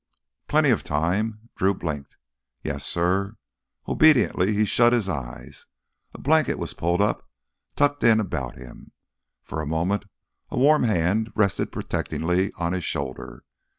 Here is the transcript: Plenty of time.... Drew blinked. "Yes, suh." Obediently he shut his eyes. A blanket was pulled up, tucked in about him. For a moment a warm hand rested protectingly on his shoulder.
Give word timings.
Plenty 0.47 0.71
of 0.71 0.83
time.... 0.83 1.49
Drew 1.55 1.75
blinked. 1.75 2.17
"Yes, 2.63 2.83
suh." 2.87 3.33
Obediently 3.87 4.51
he 4.55 4.65
shut 4.65 4.93
his 4.93 5.07
eyes. 5.07 5.67
A 6.15 6.19
blanket 6.19 6.57
was 6.57 6.73
pulled 6.73 7.03
up, 7.03 7.29
tucked 7.75 8.03
in 8.03 8.19
about 8.19 8.57
him. 8.57 8.93
For 9.43 9.61
a 9.61 9.67
moment 9.67 10.05
a 10.49 10.57
warm 10.57 10.85
hand 10.85 11.31
rested 11.35 11.71
protectingly 11.71 12.51
on 12.57 12.73
his 12.73 12.83
shoulder. 12.83 13.43